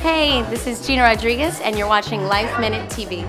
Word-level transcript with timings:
Hey, 0.00 0.40
this 0.48 0.66
is 0.66 0.86
Gina 0.86 1.02
Rodriguez, 1.02 1.60
and 1.60 1.76
you're 1.76 1.86
watching 1.86 2.24
Life 2.24 2.58
Minute 2.58 2.88
TV. 2.88 3.22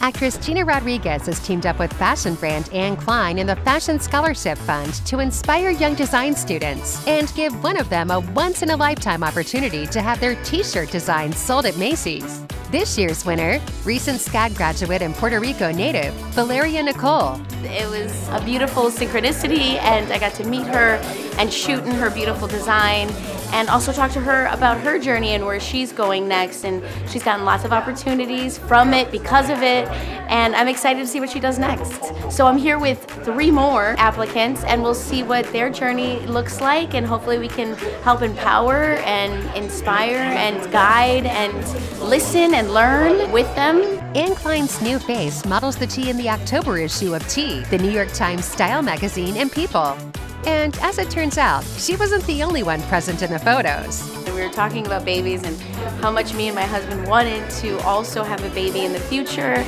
Actress 0.00 0.36
Gina 0.36 0.64
Rodriguez 0.64 1.26
has 1.26 1.44
teamed 1.44 1.66
up 1.66 1.80
with 1.80 1.92
fashion 1.94 2.36
brand 2.36 2.70
Anne 2.72 2.96
Klein 2.96 3.40
and 3.40 3.48
the 3.48 3.56
Fashion 3.56 3.98
Scholarship 3.98 4.56
Fund 4.56 4.94
to 5.04 5.18
inspire 5.18 5.70
young 5.70 5.96
design 5.96 6.36
students 6.36 7.04
and 7.08 7.34
give 7.34 7.60
one 7.60 7.76
of 7.76 7.88
them 7.88 8.12
a 8.12 8.20
once 8.20 8.62
in 8.62 8.70
a 8.70 8.76
lifetime 8.76 9.24
opportunity 9.24 9.84
to 9.88 10.00
have 10.00 10.20
their 10.20 10.40
t 10.44 10.62
shirt 10.62 10.92
designs 10.92 11.36
sold 11.38 11.66
at 11.66 11.76
Macy's. 11.76 12.40
This 12.70 12.96
year's 12.96 13.26
winner, 13.26 13.60
recent 13.84 14.20
SCAD 14.20 14.56
graduate 14.56 15.02
and 15.02 15.12
Puerto 15.12 15.40
Rico 15.40 15.72
native, 15.72 16.14
Valeria 16.34 16.84
Nicole. 16.84 17.40
It 17.64 17.90
was 17.90 18.28
a 18.28 18.40
beautiful 18.44 18.90
synchronicity, 18.90 19.74
and 19.80 20.12
I 20.12 20.20
got 20.20 20.34
to 20.34 20.44
meet 20.44 20.68
her 20.68 21.00
and 21.38 21.52
shoot 21.52 21.82
in 21.84 21.90
her 21.92 22.10
beautiful 22.10 22.48
design 22.48 23.10
and 23.52 23.68
also 23.68 23.92
talk 23.92 24.10
to 24.10 24.20
her 24.20 24.46
about 24.46 24.78
her 24.80 24.98
journey 24.98 25.30
and 25.30 25.44
where 25.46 25.60
she's 25.60 25.92
going 25.92 26.26
next. 26.28 26.64
And 26.64 26.82
she's 27.08 27.22
gotten 27.22 27.44
lots 27.44 27.64
of 27.64 27.72
opportunities 27.72 28.58
from 28.58 28.92
it 28.92 29.10
because 29.10 29.50
of 29.50 29.62
it, 29.62 29.88
and 30.28 30.54
I'm 30.56 30.68
excited 30.68 31.00
to 31.00 31.06
see 31.06 31.20
what 31.20 31.30
she 31.30 31.40
does 31.40 31.58
next. 31.58 32.02
So 32.30 32.46
I'm 32.46 32.58
here 32.58 32.78
with 32.78 33.04
three 33.24 33.50
more 33.50 33.94
applicants, 33.98 34.64
and 34.64 34.82
we'll 34.82 34.94
see 34.94 35.22
what 35.22 35.50
their 35.52 35.70
journey 35.70 36.20
looks 36.26 36.60
like, 36.60 36.94
and 36.94 37.06
hopefully 37.06 37.38
we 37.38 37.48
can 37.48 37.76
help 38.02 38.22
empower 38.22 38.94
and 39.04 39.32
inspire 39.56 40.18
and 40.18 40.72
guide 40.72 41.26
and 41.26 41.54
listen 42.00 42.54
and 42.54 42.72
learn 42.72 43.30
with 43.30 43.52
them. 43.54 44.02
Klein's 44.36 44.80
new 44.80 44.98
face 44.98 45.44
models 45.44 45.76
the 45.76 45.86
tee 45.86 46.10
in 46.10 46.16
the 46.16 46.28
October 46.28 46.78
issue 46.78 47.14
of 47.14 47.26
T, 47.28 47.60
the 47.64 47.78
New 47.78 47.90
York 47.90 48.12
Times 48.12 48.44
style 48.44 48.82
magazine 48.82 49.36
and 49.36 49.50
People. 49.50 49.96
And 50.44 50.76
as 50.78 50.98
it 50.98 51.10
turns 51.10 51.38
out, 51.38 51.64
she 51.64 51.96
wasn't 51.96 52.24
the 52.26 52.42
only 52.42 52.62
one 52.62 52.82
present 52.82 53.22
in 53.22 53.32
the 53.32 53.38
photos. 53.38 54.02
We 54.26 54.42
were 54.42 54.52
talking 54.52 54.86
about 54.86 55.04
babies 55.04 55.42
and 55.44 55.56
how 56.00 56.10
much 56.10 56.34
me 56.34 56.48
and 56.48 56.54
my 56.54 56.64
husband 56.64 57.06
wanted 57.08 57.48
to 57.62 57.78
also 57.80 58.22
have 58.22 58.44
a 58.44 58.50
baby 58.50 58.84
in 58.84 58.92
the 58.92 59.00
future. 59.00 59.64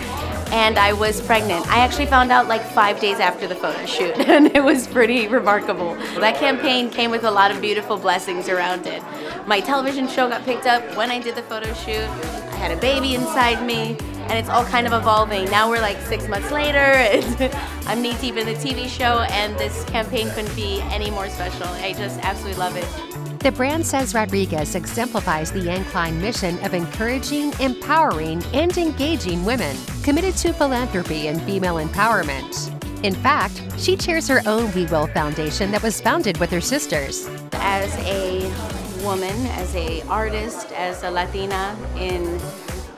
And 0.51 0.79
I 0.79 0.93
was 0.93 1.21
pregnant. 1.21 1.67
I 1.69 1.79
actually 1.79 2.07
found 2.07 2.33
out 2.33 2.49
like 2.49 2.63
five 2.63 3.01
days 3.01 3.19
after 3.21 3.47
the 3.47 3.55
photo 3.55 3.85
shoot, 3.87 4.17
and 4.29 4.47
it 4.55 4.63
was 4.65 4.87
pretty 4.87 5.29
remarkable. 5.29 5.95
That 6.21 6.37
campaign 6.37 6.91
came 6.91 7.11
with 7.11 7.25
a 7.25 7.31
lot 7.31 7.51
of 7.51 7.61
beautiful 7.61 7.97
blessings 7.97 8.49
around 8.49 8.87
it. 8.87 9.03
My 9.47 9.61
television 9.61 10.09
show 10.09 10.29
got 10.29 10.45
picked 10.45 10.67
up 10.67 10.83
when 10.97 11.11
I 11.11 11.19
did 11.19 11.35
the 11.35 11.43
photo 11.43 11.73
shoot. 11.75 12.09
I 12.09 12.57
had 12.57 12.71
a 12.71 12.81
baby 12.81 13.15
inside 13.15 13.65
me, 13.67 13.97
and 14.29 14.39
it's 14.39 14.49
all 14.49 14.65
kind 14.65 14.87
of 14.87 14.93
evolving. 14.93 15.47
Now 15.47 15.71
we're 15.71 15.81
like 15.81 15.99
six 16.03 16.29
months 16.29 16.51
later, 16.51 16.79
and 16.79 17.55
I'm 17.87 18.03
knee 18.03 18.15
deep 18.21 18.37
in 18.37 18.47
the 18.47 18.55
TV 18.55 18.89
show, 18.89 19.21
and 19.31 19.57
this 19.59 19.85
campaign 19.85 20.31
couldn't 20.31 20.55
be 20.55 20.81
any 20.83 21.11
more 21.11 21.29
special. 21.29 21.67
I 21.67 21.95
just 21.95 22.19
absolutely 22.21 22.59
love 22.59 22.77
it. 22.77 23.39
The 23.41 23.53
brand 23.53 23.87
says 23.87 24.15
Rodriguez 24.15 24.75
exemplifies 24.75 25.53
the 25.53 25.71
Anne 25.71 25.85
Klein 25.87 26.21
mission 26.21 26.59
of 26.65 26.75
encouraging, 26.75 27.53
empowering, 27.61 28.43
and 28.53 28.77
engaging 28.77 29.45
women 29.45 29.77
committed 30.03 30.37
to 30.39 30.53
philanthropy 30.53 31.29
and 31.29 31.41
female 31.43 31.77
empowerment. 31.77 32.75
In 33.05 33.15
fact, 33.15 33.63
she 33.79 33.97
chairs 33.97 34.27
her 34.27 34.43
own 34.45 34.73
We 34.75 34.87
Will 34.87 35.07
Foundation 35.07 35.71
that 35.71 35.85
was 35.85 36.01
founded 36.01 36.37
with 36.39 36.51
her 36.51 36.61
sisters. 36.61 37.29
As 37.53 37.95
a 37.99 38.41
woman, 39.05 39.47
as 39.47 39.75
a 39.77 40.03
artist, 40.09 40.73
as 40.73 41.05
a 41.05 41.11
Latina 41.11 41.77
in 41.97 42.41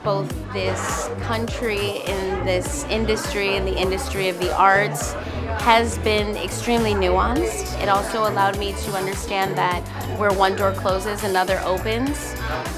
both 0.03 0.29
this 0.53 1.09
country, 1.21 1.99
in 2.05 2.45
this 2.45 2.85
industry, 2.85 3.55
in 3.55 3.65
the 3.65 3.77
industry 3.77 4.29
of 4.29 4.39
the 4.39 4.55
arts, 4.55 5.13
has 5.61 5.97
been 5.99 6.35
extremely 6.37 6.93
nuanced. 6.93 7.81
It 7.81 7.89
also 7.89 8.21
allowed 8.21 8.57
me 8.57 8.73
to 8.73 8.91
understand 8.93 9.55
that 9.57 9.81
where 10.17 10.31
one 10.31 10.55
door 10.55 10.71
closes, 10.73 11.23
another 11.23 11.59
opens. 11.63 12.35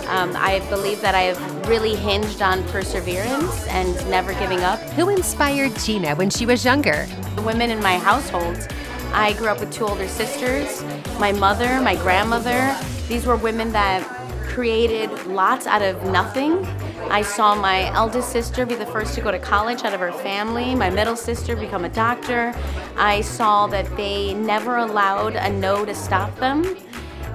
Um, 0.08 0.36
I 0.36 0.66
believe 0.70 1.02
that 1.02 1.16
I 1.16 1.22
have 1.22 1.68
really 1.68 1.96
hinged 1.96 2.42
on 2.42 2.64
perseverance 2.66 3.68
and 3.68 3.96
never 4.10 4.34
giving 4.34 4.60
up. 4.62 4.80
Who 4.92 5.10
inspired 5.10 5.76
Gina 5.78 6.16
when 6.16 6.30
she 6.30 6.46
was 6.46 6.66
younger? 6.66 7.08
The 7.36 7.42
women 7.42 7.70
in 7.70 7.82
my 7.82 7.98
household. 7.98 8.68
I 9.14 9.34
grew 9.34 9.48
up 9.48 9.60
with 9.60 9.72
two 9.72 9.86
older 9.86 10.08
sisters. 10.08 10.84
My 11.20 11.32
mother, 11.32 11.80
my 11.82 11.96
grandmother, 11.96 12.76
these 13.08 13.26
were 13.26 13.38
women 13.38 13.72
that 13.72 14.04
created 14.48 15.10
lots 15.28 15.68
out 15.68 15.82
of 15.82 16.04
nothing. 16.06 16.66
I 17.10 17.22
saw 17.22 17.56
my 17.56 17.94
eldest 17.94 18.32
sister 18.32 18.66
be 18.66 18.76
the 18.76 18.86
first 18.86 19.14
to 19.16 19.22
go 19.22 19.32
to 19.32 19.40
college 19.40 19.84
out 19.84 19.94
of 19.94 20.00
her 20.00 20.12
family, 20.12 20.76
my 20.76 20.90
middle 20.90 21.16
sister 21.16 21.56
become 21.56 21.86
a 21.86 21.90
doctor. 21.90 22.54
I 22.98 23.22
saw 23.22 23.68
that 23.68 23.86
they 23.96 24.34
never 24.34 24.78
allowed 24.78 25.36
a 25.36 25.50
no 25.50 25.86
to 25.86 25.94
stop 25.94 26.36
them. 26.40 26.78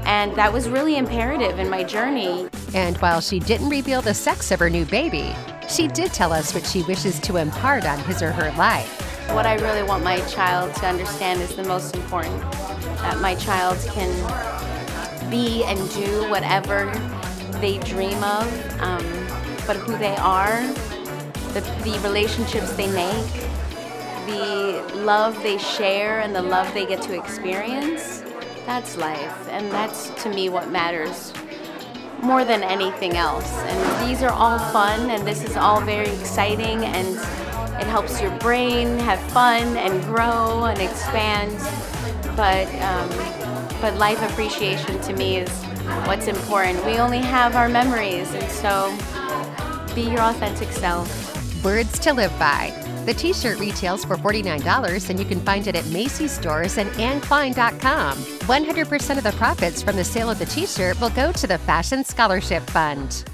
And 0.04 0.34
that 0.36 0.52
was 0.52 0.68
really 0.68 0.96
imperative 0.96 1.58
in 1.58 1.68
my 1.68 1.84
journey. 1.84 2.48
And 2.74 2.96
while 2.98 3.20
she 3.20 3.38
didn't 3.38 3.68
reveal 3.68 4.00
the 4.00 4.14
sex 4.14 4.50
of 4.50 4.58
her 4.60 4.70
new 4.70 4.84
baby, 4.86 5.34
she 5.68 5.86
did 5.86 6.12
tell 6.12 6.32
us 6.32 6.54
what 6.54 6.66
she 6.66 6.82
wishes 6.82 7.20
to 7.20 7.36
impart 7.36 7.84
on 7.84 7.98
his 8.04 8.22
or 8.22 8.32
her 8.32 8.50
life. 8.56 9.04
What 9.34 9.44
I 9.44 9.54
really 9.56 9.82
want 9.82 10.02
my 10.02 10.18
child 10.22 10.74
to 10.76 10.86
understand 10.86 11.40
is 11.42 11.54
the 11.54 11.64
most 11.64 11.94
important 11.94 12.40
that 13.02 13.20
my 13.20 13.34
child 13.34 13.78
can 13.92 14.10
be 15.30 15.62
and 15.64 15.78
do 15.90 16.28
whatever 16.30 16.90
they 17.60 17.78
dream 17.78 18.22
of, 18.24 18.80
um, 18.80 19.04
but 19.68 19.76
who 19.76 19.96
they 19.98 20.16
are, 20.16 20.62
the, 21.52 21.60
the 21.84 22.00
relationships 22.02 22.72
they 22.72 22.90
make, 22.90 23.32
the 24.26 24.82
love 24.96 25.40
they 25.42 25.58
share, 25.58 26.20
and 26.20 26.34
the 26.34 26.40
love 26.40 26.72
they 26.72 26.86
get 26.86 27.02
to 27.02 27.14
experience. 27.14 28.24
That's 28.64 28.96
life, 28.96 29.48
and 29.50 29.70
that's 29.70 30.08
to 30.22 30.30
me 30.30 30.48
what 30.48 30.70
matters 30.70 31.34
more 32.22 32.46
than 32.46 32.62
anything 32.62 33.16
else. 33.18 33.52
And 33.52 34.08
these 34.08 34.22
are 34.22 34.32
all 34.32 34.58
fun, 34.72 35.10
and 35.10 35.28
this 35.28 35.44
is 35.44 35.54
all 35.56 35.82
very 35.82 36.08
exciting, 36.08 36.86
and 36.86 37.08
it 37.78 37.86
helps 37.86 38.22
your 38.22 38.36
brain 38.38 38.98
have 39.00 39.20
fun 39.32 39.76
and 39.76 40.02
grow 40.04 40.64
and 40.64 40.80
expand. 40.80 41.54
But 42.34 42.66
um, 42.82 43.08
but 43.82 43.96
life 43.98 44.20
appreciation 44.30 44.98
to 45.02 45.12
me 45.12 45.36
is 45.36 45.50
what's 46.06 46.26
important. 46.26 46.84
We 46.86 46.98
only 46.98 47.18
have 47.18 47.54
our 47.54 47.68
memories, 47.68 48.32
and 48.32 48.50
so 48.50 48.96
be 49.94 50.02
your 50.02 50.20
authentic 50.20 50.72
self. 50.72 51.08
Words 51.64 51.98
to 52.00 52.12
live 52.12 52.36
by. 52.38 52.72
The 53.06 53.14
t 53.14 53.32
shirt 53.32 53.58
retails 53.58 54.04
for 54.04 54.16
$49 54.16 55.10
and 55.10 55.18
you 55.18 55.24
can 55.24 55.40
find 55.40 55.66
it 55.66 55.74
at 55.74 55.86
Macy's 55.86 56.32
stores 56.32 56.76
and 56.76 56.90
AnneKlein.com. 56.90 58.18
100% 58.18 59.18
of 59.18 59.24
the 59.24 59.32
profits 59.32 59.82
from 59.82 59.96
the 59.96 60.04
sale 60.04 60.30
of 60.30 60.38
the 60.38 60.46
t 60.46 60.66
shirt 60.66 61.00
will 61.00 61.10
go 61.10 61.32
to 61.32 61.46
the 61.46 61.58
Fashion 61.58 62.04
Scholarship 62.04 62.62
Fund. 62.70 63.24